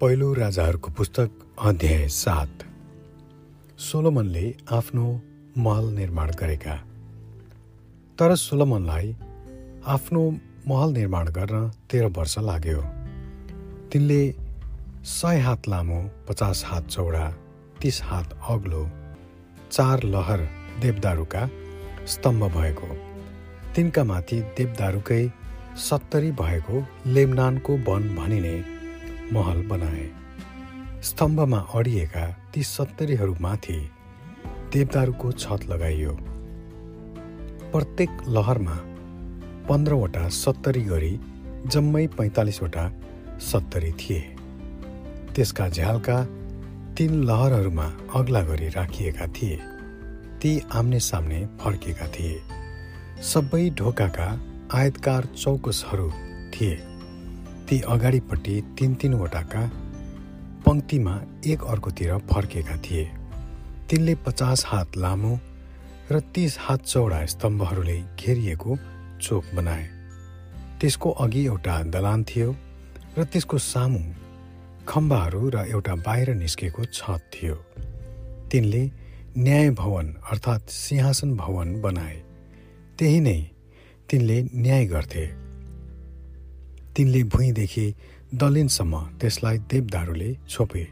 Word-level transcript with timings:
पहिलो 0.00 0.34
राजाहरूको 0.34 0.90
पुस्तक 0.90 1.30
अध्याय 1.58 2.08
सात। 2.08 2.48
सोलोमनले 3.78 4.54
आफ्नो 4.72 5.22
महल 5.58 5.84
निर्माण 5.84 6.30
गरेका। 6.30 6.76
तर 8.18 8.34
सोलोमनलाई 8.34 9.16
आफ्नो 9.86 10.38
महल 10.68 10.92
निर्माण 10.92 11.28
गर्न 11.28 11.70
तेह्र 11.90 12.06
वर्ष 12.06 12.38
लाग्यो। 12.38 12.82
तिनले 13.92 14.34
सय 15.04 15.38
हात 15.38 15.68
लामो 15.68 16.10
पचास 16.28 16.64
हात 16.66 16.86
चौडा 16.86 17.34
तिस 17.80 18.02
हात 18.02 18.38
अग्लो 18.48 18.90
चार 19.70 20.02
लहर 20.02 20.48
देवदारूका 20.80 21.50
स्तम्भ 22.06 22.44
भएको। 22.44 22.94
तिनका 23.74 24.04
माथि 24.04 24.40
देवदारूकै 24.40 25.32
सत्तरी 25.76 26.32
भएको 26.32 26.86
लेमनानको 27.06 27.76
वन 27.76 28.14
भनिने 28.16 28.77
महल 29.32 29.62
बनाए। 29.62 30.10
स्तम्भमा 31.02 31.58
अडिएका 31.74 32.26
ती 32.54 32.62
सत्तरीहरूमाथि 32.62 33.90
देवदारूको 34.72 35.32
छत 35.32 35.66
लगाइयो। 35.66 36.18
प्रत्येक 37.72 38.10
लहरमा 38.28 38.76
पन्ध्रवटा 39.68 40.28
सत्तरी 40.28 40.82
गरी 40.82 41.20
जम्मै 41.66 42.06
पैँतालिसवटा 42.06 42.92
सत्तरी 43.40 43.92
थिए। 43.92 44.20
त्यसका 45.34 45.68
झ्यालका 45.68 46.24
तीन 46.94 47.24
लहरहरूमा 47.24 47.92
अग्ला 48.14 48.42
गरी 48.42 48.68
राखिएका 48.68 49.26
थिए। 49.26 49.58
ती 50.40 50.62
आम्ने 50.72 51.00
सामने 51.00 51.46
फर्केका 51.60 52.06
थिए। 52.06 52.40
सबै 53.22 53.70
ढोकाका 53.70 54.28
आयतकार 54.74 55.24
चौकसहरू 55.24 56.10
थिए। 56.54 56.97
ती 57.68 57.80
अगाडिपट्टि 57.84 58.54
तिन 58.78 58.94
तिनवटाका 58.94 59.62
पङ्क्तिमा 60.64 61.14
एक 61.46 61.62
अर्कोतिर 61.62 62.12
फर्केका 62.30 62.76
थिए। 62.76 63.04
तिनले 63.88 64.14
पचास 64.26 64.64
हात 64.66 64.96
लामो 64.96 65.32
र 66.10 66.20
तिस 66.34 66.56
हात 66.58 66.80
चौडा 66.82 67.18
स्तम्भहरूले 67.26 67.98
घेरिएको 68.20 68.76
चोक 69.20 69.44
बनाए। 69.54 69.84
त्यसको 70.80 71.10
अघि 71.10 71.44
एउटा 71.46 71.74
दलान 71.92 72.24
थियो 72.24 72.56
र 73.18 73.24
त्यसको 73.24 73.58
सामु 73.58 74.00
खम्बाहरू 74.88 75.42
र 75.54 75.56
एउटा 75.68 75.94
बाहिर 76.06 76.34
निस्केको 76.34 76.84
छत 76.84 77.20
थियो। 77.34 77.56
तिनले 78.50 78.82
न्याय 79.38 79.70
भवन 79.70 80.06
अर्थात् 80.30 80.72
सिंहासन 80.72 81.36
भवन 81.36 81.80
बनाए। 81.80 82.16
त्यही 82.98 83.20
नै 83.20 83.40
तिनले 84.08 84.38
न्याय 84.54 84.86
गर्थे। 84.86 85.47
तिनले 86.98 87.22
भुइँदेखि 87.30 87.86
दलिनसम्म 88.34 89.00
त्यसलाई 89.20 89.58
देवदारूले 89.70 90.30
छोपे। 90.50 90.82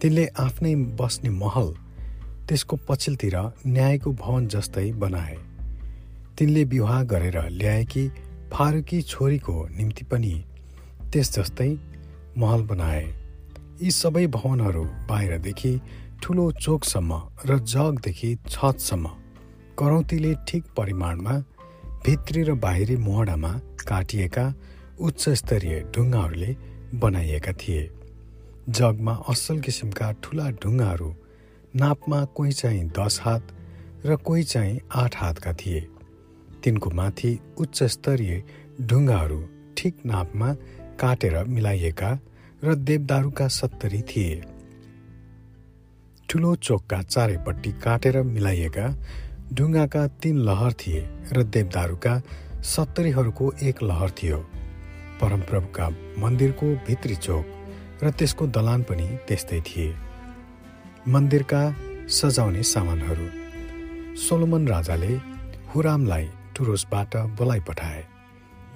तिनले 0.00 0.26
आफ्नै 0.38 0.74
बस्ने 0.94 1.30
महल 1.42 1.68
त्यसको 2.46 2.76
पछिल्तिर 2.88 3.36
न्यायको 3.66 4.12
भवन 4.22 4.46
जस्तै 4.46 4.92
बनाए। 5.02 5.34
तिनले 6.38 6.62
विवाह 6.74 7.02
गरेर 7.12 7.38
ल्याएकी 7.50 8.04
फारुकी 8.52 9.00
छोरीको 9.02 9.56
निम्ति 9.78 10.04
पनि 10.04 10.34
त्यस 11.10 11.34
जस्तै 11.34 11.68
महल 12.38 12.62
बनाए। 12.70 13.02
यी 13.82 13.90
सबै 13.90 14.26
भवनहरू 14.38 14.84
बाहिरदेखि 15.10 15.74
ठुलो 16.22 16.50
चोकसम्म 16.62 17.20
र 17.48 17.58
जगदेखि 17.74 18.34
छतसम्म 18.48 19.14
करौतीले 19.78 20.34
ठिक 20.46 20.72
परिमाणमा 20.76 21.38
भित्री 22.06 22.42
र 22.42 22.54
बाहिरी 22.64 22.96
मोहडामा 23.02 23.52
काटिएका 23.88 24.46
उच्च 25.00 25.28
स्तरीय 25.28 25.80
ढुङ्गाहरूले 25.94 26.56
बनाइएका 26.94 27.52
थिए। 27.52 27.82
जगमा 28.68 29.12
असल 29.28 29.60
किसिमका 29.60 30.10
ठुला 30.22 30.50
ढुङ्गाहरू 30.50 31.10
नापमा 31.76 32.24
कोही 32.24 32.52
चाहिँ 32.52 32.88
दस 32.88 33.20
हात 33.22 33.52
र 34.06 34.16
कोही 34.16 34.42
चाहिँ 34.42 34.80
आठ 34.94 35.16
हातका 35.16 35.52
थिए। 35.52 35.80
तिनको 36.64 36.90
माथि 36.90 37.38
उच्च 37.58 37.82
स्तरीय 37.82 38.42
ढुङ्गाहरू 38.80 39.40
ठिक 39.76 39.94
नापमा 40.06 40.52
काटेर 41.00 41.44
मिलाइएका 41.44 42.10
र 42.64 42.74
देवदारूका 42.74 43.48
सत्तरी 43.48 44.02
थिए। 44.02 44.42
ठुलो 46.28 46.54
चोकका 46.56 47.02
चारैपट्टि 47.02 47.72
काटेर 47.72 48.22
मिलाइएका 48.22 48.86
ढुङ्गाका 49.54 50.06
तीन 50.20 50.38
लहर 50.38 50.72
थिए 50.72 51.08
र 51.32 51.42
देवदारूका 51.54 52.20
सत्तरीहरूको 52.74 53.52
एक 53.62 53.82
लहर 53.82 54.10
थियो। 54.10 54.46
परमप्रभुका 55.20 55.88
मन्दिरको 56.18 56.66
भित्री 56.86 57.16
चोक 57.16 57.44
र 58.02 58.10
त्यसको 58.10 58.46
दलान 58.46 58.82
पनि 58.82 59.06
त्यस्तै 59.28 59.60
थिए। 59.60 59.94
मन्दिरका 61.08 61.62
सजाउने 62.08 62.62
सामानहरू। 62.62 63.26
सोलोमन 64.16 64.68
राजाले 64.68 65.12
हुरामलाई 65.74 66.28
टुरोसबाट 66.56 67.16
बोलाइ 67.38 67.60
पठाए 67.60 68.04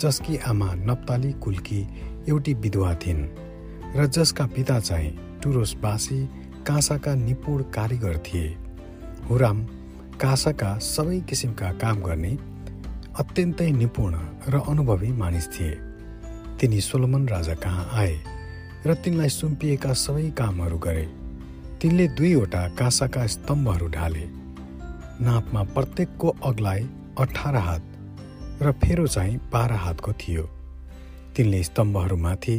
जसकी 0.01 0.37
आमा 0.51 0.69
नप्ताली 0.75 1.33
कुल्की 1.33 1.81
एउटी 2.29 2.55
विधवा 2.55 2.95
थिइन् 2.95 3.23
र 3.97 4.07
जसका 4.07 4.47
पिता 4.47 4.79
चाहिँ 4.81 5.41
टुरोसवासी 5.43 6.19
काँसाका 6.67 7.15
निपुण 7.15 7.63
कारिगर 7.75 8.19
थिए। 8.19 8.49
हुराम 9.29 9.65
काँसाका 10.21 10.71
सबै 10.79 11.21
किसिमका 11.21 11.73
काम 11.73 12.03
गर्ने 12.03 12.33
अत्यन्तै 13.19 13.71
निपुण 13.71 14.15
र 14.49 14.61
अनुभवी 14.69 15.11
मानिस 15.13 15.49
थिए। 15.49 15.92
तिनी 16.63 16.81
सोलोमन 16.81 17.27
राजा 17.29 17.55
कहाँ 17.55 17.89
आए 17.93 18.15
र 18.87 18.95
तिनलाई 18.95 19.29
सुम्पिएका 19.29 19.93
सबै 19.93 20.31
कामहरू 20.31 20.77
गरे। 20.79 21.03
तिनले 21.83 22.07
दुईवटा 22.09 22.63
काँसाका 22.79 23.27
स्तम्भहरू 23.27 23.87
ढाले। 23.89 24.27
नापमा 25.21 25.63
प्रत्येकको 25.75 26.29
अग्लाइ 26.43 26.87
अठार 27.19 27.57
हात 27.57 28.63
र 28.63 28.73
फेरो 28.79 29.07
चाहिँ 29.07 29.41
बाह्र 29.53 29.73
हातको 29.75 30.13
थियो। 30.13 30.45
तिनले 31.37 31.63
स्तम्भहरूमाथि 31.63 32.57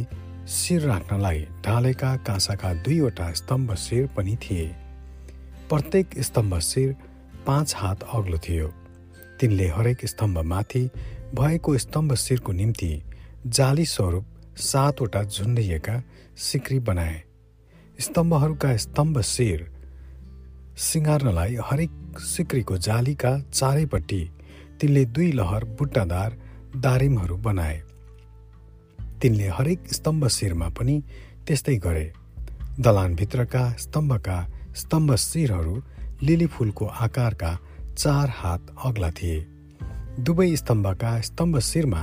शिर 0.48 0.82
राख्नलाई 0.82 1.40
ढालेका 1.64 2.14
काँसाका 2.28 2.74
दुईवटा 2.84 3.32
स्तम्भ 3.32 3.74
शिर 3.76 4.06
पनि 4.16 4.36
थिए। 4.36 4.68
प्रत्येक 5.70 6.20
स्तम्भ 6.20 6.58
शिर 6.60 6.94
पाँच 7.46 7.74
हात 7.76 8.02
अग्लो 8.12 8.38
थियो। 8.38 8.68
तिनले 9.40 9.68
हरेक 9.68 10.06
स्तम्भमाथि 10.06 10.88
भएको 11.34 11.78
स्तम्भ 11.78 12.14
शिरको 12.14 12.52
निम्ति 12.52 12.92
जाली 13.46 13.84
स्वरूप 13.84 14.26
सातवटा 14.56 15.22
झुन्डिएका 15.22 16.02
सिक्री 16.36 16.78
बनाए। 16.78 17.22
स्तम्भहरूका 18.00 18.76
स्तम्भ 18.76 19.20
शिर 19.20 19.66
सिँगार्नलाई 20.76 21.56
हरेक 21.64 22.18
सिक्रीको 22.18 22.78
जालीका 22.78 23.38
चारैपट्टि 23.40 24.30
तिनले 24.80 25.04
दुई 25.04 25.32
लहर 25.32 25.64
बुट्टादार 25.64 26.38
दारिमहरू 26.76 27.36
बनाए। 27.36 27.82
तिनले 29.22 29.48
हरेक 29.48 29.92
स्तम्भ 29.92 30.28
शिरमा 30.28 30.68
पनि 30.68 31.02
त्यस्तै 31.46 31.76
गरे। 31.76 32.12
दलानभित्रका 32.80 33.72
स्तम्भका 33.72 34.38
स्तम्भ 34.76 35.14
शिरहरू 35.14 35.82
लिली 36.22 36.46
फुलको 36.46 36.86
आकारका 36.86 37.58
चार 37.98 38.28
हात 38.30 38.74
अग्ला 38.84 39.10
थिए। 39.10 39.40
दुवै 40.20 40.56
स्तम्भका 40.56 41.20
स्तम्भ 41.20 41.58
शिरमा 41.58 42.02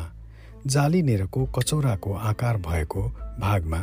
जालीनेरको 0.67 1.45
कचौराको 1.45 2.13
आकार 2.13 2.57
भएको 2.57 3.03
भागमा 3.39 3.79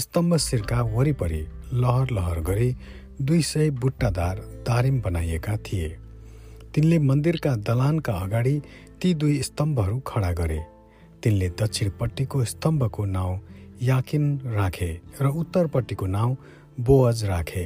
स्तम्भ 0.00 0.36
शिरका 0.36 0.82
वरिपरि 0.82 1.40
लहर 1.72 2.10
लहर 2.10 2.40
गरी 2.40 2.76
दुई 3.22 3.42
सय 3.42 3.70
बुट्टादार 3.70 4.38
दारिम 4.66 5.00
बनाइएका 5.02 5.56
थिए। 5.56 5.88
तिनले 6.74 6.98
मन्दिरका 6.98 7.54
दलानका 7.58 8.12
अगाडि 8.12 8.60
ती 9.00 9.14
दुई 9.14 9.40
स्तम्भहरू 9.42 9.98
खडा 10.00 10.32
गरे। 10.32 10.60
तिनले 11.22 11.48
दक्षिणपट्टिको 11.60 12.44
स्तम्भको 12.44 13.04
नाउँ 13.04 13.38
याकिन 13.82 14.38
राखे 14.46 14.90
र 15.20 15.26
उत्तरपट्टिको 15.26 16.06
नाउँ 16.06 16.36
बोअज 16.80 17.24
राखे। 17.24 17.64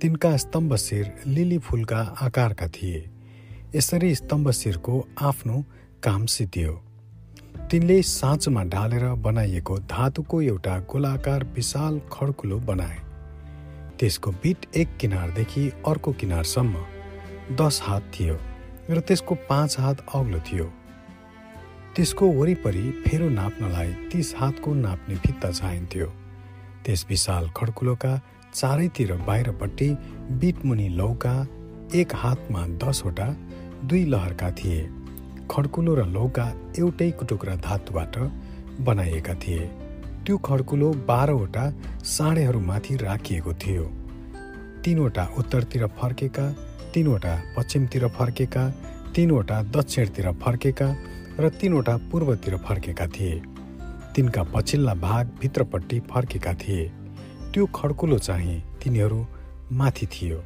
तिनका 0.00 0.36
स्तम्भ 0.36 0.76
शिर 0.76 1.12
लिली 1.26 1.58
फुलका 1.58 2.00
आकारका 2.22 2.68
थिए। 2.68 3.08
यसरी 3.74 4.14
स्तम्भ 4.14 4.50
शिरको 4.50 5.06
आफ्नो 5.22 5.64
काम 6.02 6.26
सिद्धियो 6.26 6.80
तिनले 7.70 8.00
साँचमा 8.02 8.62
ढालेर 8.64 9.02
बनाइएको 9.22 9.76
धातुको 9.90 10.40
एउटा 10.42 10.78
गोलाकार 10.90 11.44
विशाल 11.56 12.00
खड्कुलो 12.12 12.58
बनाए। 12.58 12.96
त्यसको 13.98 14.30
बिट 14.42 14.66
एक 14.76 14.96
किनारदेखि 15.00 15.68
अर्को 15.86 16.12
किनारसम्म 16.12 16.82
दस 17.56 17.80
हात 17.82 18.10
थियो 18.14 18.38
र 18.90 19.00
त्यसको 19.00 19.34
पाँच 19.48 19.78
हात 19.80 20.04
अग्लो 20.14 20.40
थियो। 20.50 20.64
त्यसको 21.96 22.32
वरिपरि 22.32 22.90
फेरो 23.06 23.28
नाप्नलाई 23.30 23.92
तिस 24.10 24.34
हातको 24.36 24.74
नाप्ने 24.74 25.16
फित्ता 25.16 25.50
चाहिन्थ्यो। 25.50 26.06
त्यस 26.84 27.06
विशाल 27.08 27.48
खड्कुलोका 27.56 28.20
चारैतिर 28.54 29.12
बाहिरपट्टि 29.26 29.90
बिटमुनि 30.42 30.88
लौका 30.98 31.36
एक 31.94 32.14
हातमा 32.14 32.66
दसवटा 32.82 33.34
दुई 33.84 34.04
लहरका 34.04 34.50
थिए। 34.50 34.88
खड्कुलो 35.50 35.94
र 35.94 36.06
लौका 36.06 36.46
एउटै 36.78 37.10
टुक्रा 37.28 37.54
धातुबाट 37.56 38.16
बनाइएका 38.80 39.34
थिए। 39.34 39.66
त्यो 40.26 40.36
खड्कुलो 40.38 40.90
बाह्रवटा 41.08 41.64
साँडेहरूमाथि 42.06 42.96
राखिएको 42.96 43.52
थियो। 43.52 43.84
तिनवटा 44.84 45.24
उत्तरतिर 45.38 45.86
फर्केका 45.98 46.44
तिनवटा 46.94 47.34
पश्चिमतिर 47.56 48.06
फर्केका 48.08 48.62
तिनवटा 49.14 49.62
दक्षिणतिर 49.62 50.30
फर्केका 50.32 50.88
र 51.40 51.48
तिनवटा 51.60 51.96
पूर्वतिर 52.10 52.56
फर्केका 52.56 53.06
थिए। 53.06 53.42
तिनका 54.14 54.42
पछिल्ला 54.42 54.94
भाग 54.94 55.30
भित्रपट्टि 55.40 56.00
फर्केका 56.10 56.52
थिए। 56.54 56.84
त्यो 57.52 57.66
खड्कुलो 57.66 58.18
चाहिँ 58.18 58.62
तिनीहरू 58.82 59.26
माथि 59.72 60.06
थियो। 60.06 60.38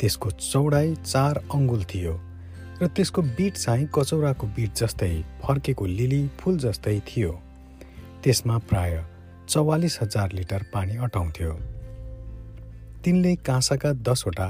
त्यसको 0.00 0.30
चौडाइ 0.30 0.94
चार 1.04 1.42
अङ्गुल 1.54 1.84
थियो। 1.84 2.14
र 2.82 2.86
त्यसको 2.86 3.22
बिट 3.22 3.54
चाहिँ 3.54 3.88
कचौराको 3.94 4.46
बिट 4.46 4.74
जस्तै 4.74 5.24
फर्केको 5.42 5.86
लिली 5.86 6.28
फुल 6.38 6.58
जस्तै 6.58 7.00
थियो। 7.00 7.32
त्यसमा 8.22 8.58
प्राय 8.58 9.04
चौवालिस 9.48 9.98
हजार 10.02 10.32
लिटर 10.32 10.62
पानी 10.74 10.96
अटाउँथ्यो। 10.96 11.52
तिनले 13.04 13.36
काँसाका 13.36 13.92
दसवटा 13.92 14.48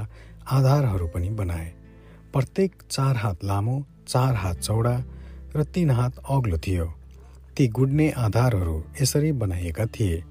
आधारहरू 0.51 1.07
पनि 1.07 1.29
बनाए। 1.29 1.73
प्रत्येक 2.33 2.71
चार 2.89 3.15
हात 3.15 3.43
लामो 3.43 3.85
चार 4.07 4.35
हात 4.35 4.57
चौडा 4.59 4.95
र 5.55 5.63
तिन 5.63 5.89
हात 5.91 6.13
अग्लो 6.29 6.57
थियो। 6.57 6.93
ती 7.57 7.67
गुड्ने 7.67 8.09
आधारहरू 8.11 8.83
यसरी 9.01 9.31
बनाइएका 9.31 9.85
थिए। 9.85 10.23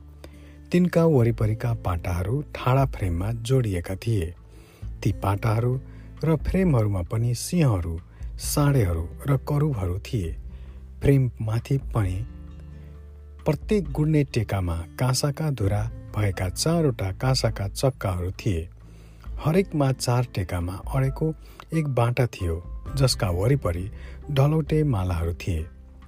तिनका 0.73 1.05
वरिपरिका 1.05 1.75
पाटाहरू 1.75 2.43
ठाडा 2.55 2.85
फ्रेममा 2.87 3.33
जोडिएका 3.33 3.95
थिए। 3.97 4.35
ती 5.03 5.13
पाटाहरू 5.13 5.81
र 6.25 6.37
फ्रेमहरूमा 6.37 7.03
पनि 7.03 7.35
सिंहहरू 7.35 7.99
साँडेहरू 8.41 9.09
र 9.27 9.37
करुबहरू 9.49 9.99
थिए। 9.99 10.33
फ्रेम 11.03 11.31
माथि 11.41 11.77
पनि 11.95 12.17
प्रत्येक 13.45 13.91
गुड्ने 13.93 14.23
टेकामा 14.25 14.77
काँसाका 14.99 15.51
धुरा 15.51 15.83
भएका 16.17 16.49
चारवटा 16.49 17.11
काँसाका 17.13 17.69
चक्काहरू 17.69 18.31
थिए। 18.31 18.69
हरेकमा 19.45 19.91
चार 19.93 20.27
टेकामा 20.35 20.73
अडेको 20.95 21.33
एक 21.75 21.89
बाटा 21.89 22.27
थियो 22.27 22.57
जसका 22.97 23.31
वरिपरि 23.31 23.91
ढलौटे 24.31 24.83
मालाहरू 24.85 25.35
थिए। 25.35 25.67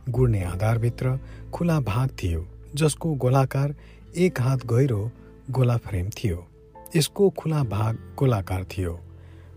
गुड्ने 0.09 0.43
आधारभित्र 0.45 1.19
खुला 1.55 1.81
भाग 1.81 2.09
थियो 2.23 2.47
जसको 2.75 3.15
गोलाकार 3.15 3.75
एक 4.17 4.41
हात 4.41 4.67
गहिरो 4.67 5.11
गोला 5.51 5.77
फ्रेम 5.77 6.09
थियो। 6.09 6.47
यसको 6.97 7.31
खुला 7.31 7.63
भाग 7.63 7.99
गोलाकार 8.19 8.65
थियो। 8.65 8.99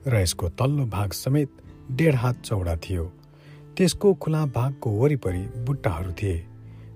र 0.07 0.15
यसको 0.15 0.49
तल्लो 0.49 0.85
भाग 0.85 1.11
समेत 1.11 1.49
डेढ 1.91 2.15
हात 2.15 2.41
चौडा 2.41 2.75
थियो। 2.75 3.05
त्यसको 3.77 4.13
खुला 4.13 4.45
भागको 4.45 4.91
वरिपरि 4.91 5.39
बुट्टाहरू 5.39 6.11
थिए। 6.11 6.45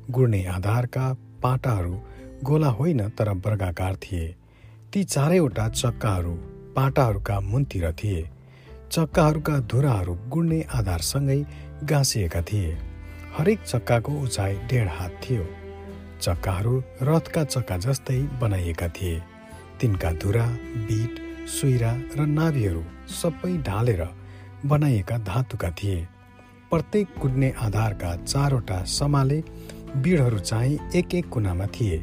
गुड्ने 0.10 0.46
आधारका 0.46 1.14
पाटाहरू 1.14 2.00
गोला 2.44 2.68
होइन 2.68 3.10
तर 3.10 3.30
वर्गाकार 3.30 3.96
थिए। 3.96 4.36
ती 4.94 5.04
चारैवटा 5.04 5.70
चक्काहरू 5.70 6.34
पाटाहरूका 6.76 7.40
मुनतिर 7.40 7.92
थिए। 7.92 8.30
चक्काहरूका 8.92 9.60
धुराहरू 9.60 10.18
गुड्ने 10.30 10.62
आधारसँगै 10.62 11.46
गाँसिएका 11.84 12.42
थिए। 12.42 12.78
हरेक 13.38 13.64
चक्काको 13.64 14.12
उचाइ 14.12 14.56
डेढ 14.56 14.88
हात 14.88 15.20
थियो। 15.24 15.46
चक्काहरू 16.22 16.84
रथका 17.02 17.44
चक्का 17.44 17.78
जस्तै 17.78 18.22
बनाइएका 18.42 18.88
थिए। 18.88 19.22
तिनका 19.82 20.12
धुरा 20.12 20.48
बिट 20.76 21.25
सुइरा 21.46 21.92
र 22.16 22.26
नाभिहरू 22.28 22.82
सबै 23.14 23.52
ढालेर 23.64 24.02
बनाइएका 24.66 25.18
धातुका 25.24 25.70
थिए। 25.72 25.98
प्रत्येक 26.72 27.08
कुद्ने 27.22 27.50
आधारका 27.62 28.16
चारवटा 28.24 28.78
समाले 28.90 29.38
बिडहरू 29.98 30.40
चाहिँ 30.42 30.80
एक 30.96 31.14
एक 31.16 31.30
कुनामा 31.30 31.66
थिए। 31.70 31.98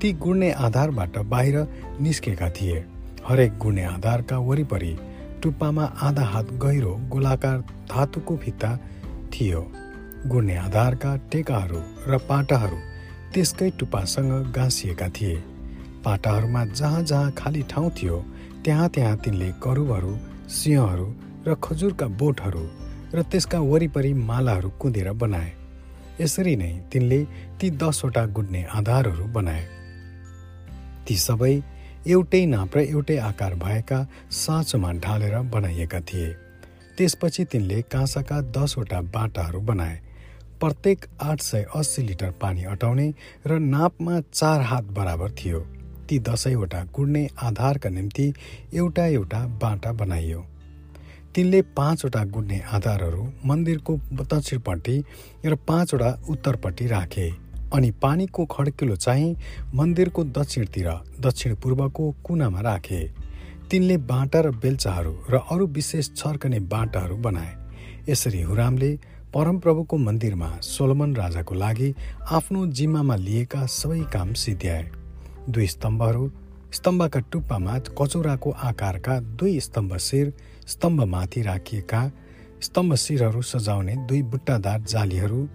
ती 0.00 0.12
गुड्ने 0.14 0.50
आधारबाट 0.60 1.18
बाहिर 1.26 1.56
निस्केका 2.00 2.48
थिए। 2.50 2.78
हरेक 3.28 3.58
गुड्ने 3.58 3.84
आधारका 3.84 4.38
वरिपरि 4.38 4.96
टुप्पामा 5.42 5.84
आधा 6.02 6.24
हात 6.24 6.52
गहिरो 6.62 6.94
गोलाकार 7.08 7.58
धातुको 7.92 8.36
भित्ता 8.36 8.74
थियो। 9.32 9.60
गुड्ने 10.26 10.56
आधारका 10.56 11.16
टेकाहरू 11.32 11.82
र 12.08 12.18
पाटाहरू 12.28 12.78
त्यसकै 13.34 13.70
टुप्पासँग 13.78 14.32
गाँसिएका 14.56 15.08
थिए। 15.10 15.36
पाटाहरूमा 16.04 16.64
जहाँ 16.64 17.02
जहाँ 17.02 17.30
खाली 17.38 17.62
ठाउँ 17.70 17.90
थियो 17.92 18.24
त्यहाँ 18.64 18.88
त्यहाँ 18.88 19.16
तिनले 19.16 19.48
करुबहरू 19.62 20.12
सिंहहरू 20.48 21.06
र 21.46 21.54
खजुरका 21.64 22.06
बोटहरू 22.20 22.64
र 23.14 23.22
त्यसका 23.22 23.58
वरिपरि 23.60 24.12
मालाहरू 24.14 24.70
कुदेर 24.80 25.12
बनाए। 25.12 25.52
यसरी 26.20 26.54
नै 26.56 26.72
तिनले 26.92 27.20
ती 27.60 27.70
दसवटा 27.70 28.24
गुड्ने 28.26 28.62
आधारहरू 28.64 29.24
बनाए। 29.32 29.64
ती 31.06 31.16
सबै 31.16 31.54
एउटै 32.06 32.42
नाप 32.46 32.76
र 32.76 32.78
एउटै 32.80 33.16
आकार 33.16 33.54
भएका 33.54 33.98
साँचोमा 34.32 34.92
ढालेर 35.04 35.38
बनाइएका 35.54 36.00
थिए। 36.00 36.28
त्यसपछि 36.98 37.44
तिनले 37.44 37.80
काँसाका 37.82 38.40
दसवटा 38.50 39.00
बाटाहरू 39.14 39.60
बनाए। 39.60 39.96
प्रत्येक 40.60 41.06
आठ 41.22 41.40
सय 41.40 41.64
अस्सी 41.76 42.02
लिटर 42.02 42.30
पानी 42.40 42.64
अटाउने 42.64 43.08
र 43.46 43.58
नापमा 43.58 44.20
चार 44.20 44.60
हात 44.60 44.84
बराबर 44.92 45.30
थियो। 45.30 45.60
ती 46.08 46.18
दसैँवटा 46.18 46.82
गुड्ने 46.96 47.28
आधारका 47.42 47.88
निम्ति 47.90 48.32
एउटा 48.74 49.06
एउटा 49.06 49.40
बाटा 49.62 49.92
बनाइयो। 49.92 50.44
तिनले 51.34 51.60
पाँचवटा 51.76 52.24
गुड्ने 52.24 52.60
आधारहरू 52.72 53.26
मन्दिरको 53.46 53.96
दक्षिणपट्टि 54.22 54.96
र 55.46 55.54
पाँचवटा 55.68 56.10
उत्तरपट्टि 56.30 56.86
राखे 56.86 57.28
अनि 57.72 57.90
पानीको 58.02 58.44
खड्किलो 58.46 58.96
चाहिँ 58.96 59.36
मन्दिरको 59.74 60.24
दक्षिणतिर 60.24 60.88
दक्षिण 61.20 61.54
पूर्वको 61.54 62.10
कुनामा 62.24 62.60
राखे। 62.60 63.02
तिनले 63.70 63.96
बाटा 64.08 64.40
र 64.40 64.50
बेल्चाहरू 64.56 65.12
र 65.30 65.40
अरू 65.50 65.66
विशेष 65.68 66.10
छर्कने 66.16 66.60
बाटाहरू 66.72 67.16
बनाए। 67.16 67.54
यसरी 68.08 68.40
हुरामले 68.42 68.90
परमप्रभुको 69.34 69.96
मन्दिरमा 69.98 70.48
सोलमन 70.64 71.14
राजाको 71.16 71.54
लागि 71.54 71.94
आफ्नो 72.30 72.66
जिम्मामा 72.68 73.16
लिएका 73.16 73.66
सबै 73.68 74.00
काम 74.12 74.32
सिद्ध्याए। 74.34 74.90
दुई 75.48 75.66
स्तम्भहरू 75.66 76.30
स्तम्भका 76.74 77.20
टुप्पामा 77.32 77.78
कचौराको 77.98 78.50
आकारका 78.62 79.18
दुई 79.36 79.60
स्तम्भ 79.60 79.96
शिर 79.98 80.32
स्तम्भमाथि 80.68 81.42
राखिएका 81.42 82.00
स्तम्भ 82.62 82.94
शिरहरू 82.96 83.42
सजाउने 83.44 83.94
दुई 84.08 84.22
बुट्टादार 84.30 84.80
जालीहरू 84.84 85.48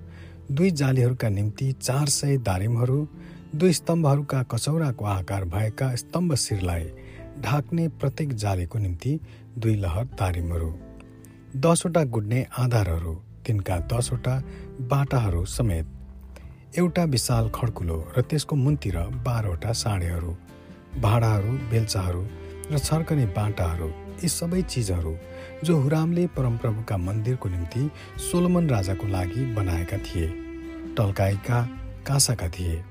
दुई 0.52 0.72
जालीहरूका 0.74 1.30
निम्ति 1.30 1.72
चार 1.82 2.08
सय 2.12 2.38
दारिमहरू 2.44 3.08
दुई 3.56 3.74
स्तम्भहरूका 3.74 4.42
कचौराको 4.52 5.06
आकार 5.08 5.46
भएका 5.48 5.94
स्तम्भ 5.96 6.36
शिरलाई 6.38 6.90
ढाक्ने 7.42 7.88
प्रत्येक 7.96 8.34
जालीको 8.36 8.80
निम्ति 8.80 9.20
दुई 9.58 9.76
लहर 9.78 10.06
दारिमहरू 10.16 10.74
दसवटा 11.58 12.04
गुड्ने 12.10 12.46
आधारहरू 12.60 13.14
तिनका 13.46 13.80
दसवटा 13.92 14.42
बाटाहरू 14.90 15.46
समेत 15.48 15.93
एउटा 16.78 17.04
विशाल 17.04 17.50
खड्कुलो 17.56 17.96
र 18.18 18.22
त्यसको 18.30 18.56
मुन्तिर 18.56 18.96
बाह्रवटा 19.26 19.72
साँडेहरू 19.72 20.32
भाँडाहरू 21.02 21.52
बेल्चाहरू 21.72 22.22
र 22.72 22.78
छर्कने 22.80 23.26
बाटाहरू 23.36 23.90
यी 24.24 24.30
सबै 24.30 24.62
चिजहरू 24.74 25.14
जो 25.64 25.76
हुरामले 25.80 26.26
परमप्रभुका 26.38 26.98
मन्दिरको 26.98 27.50
निम्ति 27.50 27.84
सोलोमन 28.28 28.70
राजाको 28.70 29.08
लागि 29.08 29.46
बनाएका 29.54 29.98
थिए। 29.98 30.28
टल्काएका 30.98 31.60
काँसाका 32.08 32.50
थिए। 32.50 32.82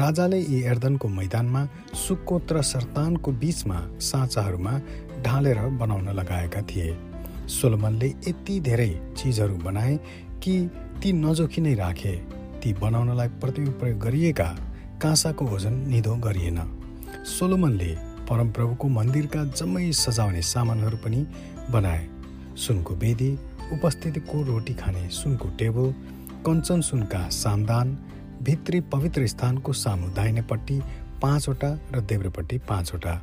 राजाले 0.00 0.40
यी 0.40 0.58
एर्दनको 0.72 1.08
मैदानमा 1.10 1.62
सुक्कोत 2.02 2.52
र 2.52 2.62
सरतानको 2.72 3.32
बीचमा 3.38 3.78
साँचाहरूमा 4.10 4.74
ढालेर 5.22 5.62
बनाउन 5.78 6.08
लगाएका 6.18 6.62
थिए। 6.66 6.90
सोलोमनले 7.46 8.08
यति 8.28 8.60
धेरै 8.66 8.90
चिजहरू 9.16 9.56
बनाए 9.62 9.96
कि 10.42 10.58
ती 11.00 11.12
नजोखी 11.22 11.60
नै 11.60 11.74
राखे। 11.76 12.14
ती 12.62 12.72
बनाउनलाई 12.76 13.28
प्रयोग 13.40 13.98
गरिएका 13.98 14.48
काँसाको 15.02 15.44
ओजन 15.54 15.74
निधो 15.88 16.14
गरिएन। 16.26 16.58
सोलोमनले 17.26 17.90
परमप्रभुको 18.28 18.88
मन्दिरका 18.88 19.44
जम्मै 19.50 19.90
सजाउने 19.94 20.42
सामानहरू 20.44 20.96
पनि 21.04 21.20
बनाए। 21.70 22.02
सुनको 22.56 22.94
वेदी 22.94 23.30
उपस्थितिको 23.72 24.42
रोटी 24.42 24.74
खाने 24.74 25.08
सुनको 25.10 25.48
टेबल 25.58 25.92
कञ्चन 26.46 26.80
सुनका 26.80 27.22
सामदान 27.32 27.96
भित्री 28.42 28.80
पवित्र 28.92 29.26
स्थानको 29.26 29.72
सामु 29.74 30.08
दाहिनेपट्टि 30.14 30.80
पाँचवटा 31.22 31.70
र 31.94 32.00
देब्रेपट्टि 32.02 32.58
पाँचवटा 32.68 33.14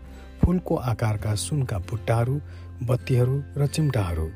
फुलको 0.42 0.76
आकारका 0.92 1.34
सुनका 1.38 1.78
बुट्टाहरू 1.90 2.36
बत्तीहरू 2.84 3.42
र 3.58 3.68
चिम्टाहरू। 3.68 4.28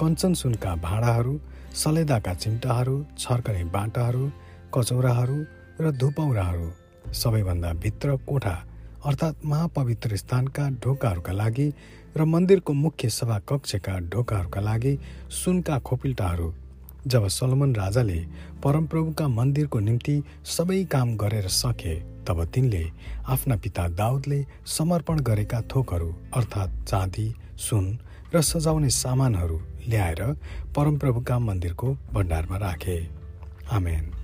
कञ्चन 0.00 0.34
सुनका 0.34 0.74
भाँडाहरू 0.78 1.38
सलेदाका 1.76 2.32
चिम्टाहरू 2.34 2.94
छर्कने 3.18 3.64
बाटाहरू 3.70 4.30
कचौराहरू 4.74 5.36
र 5.80 5.90
धुपौराहरू 5.94 6.68
सबैभन्दा 7.14 7.72
भित्र 7.82 8.16
कोठा 8.26 8.56
अर्थात् 9.02 9.44
महापवित्र 9.46 10.16
स्थानका 10.16 10.68
ढोकाहरूका 10.78 11.32
लागि 11.32 11.68
र 12.16 12.24
मन्दिरको 12.26 12.72
मुख्य 12.74 13.08
सभा 13.10 13.38
कक्षका 13.48 13.98
ढोकाहरूका 14.08 14.60
लागि 14.60 14.96
सुनका 15.34 15.78
खोपिल्टाहरू 15.80 16.52
जब 17.06 17.26
सलमन 17.30 17.74
राजाले 17.74 18.18
परमप्रभुका 18.64 19.26
मन्दिरको 19.30 19.78
निम्ति 19.80 20.22
सबै 20.48 20.82
काम 20.90 21.16
गरेर 21.18 21.48
सके 21.54 21.94
तब 22.26 22.44
तिनले 22.54 22.84
आफ्ना 23.28 23.56
पिता 23.58 23.88
दाउदले 23.96 24.44
समर्पण 24.70 25.20
गरेका 25.24 25.60
थोकहरू 25.70 26.14
अर्थात् 26.34 26.78
चाँदी 26.84 27.32
सुन 27.60 27.98
र 28.34 28.42
सजाउने 28.44 28.90
सामानहरू 28.94 29.60
ल्याएर 29.90 30.22
परमप्रभुका 30.76 31.38
मन्दिरको 31.38 31.96
भण्डारमा 32.12 32.56
राखे। 32.56 33.10
आमेन। 33.72 34.19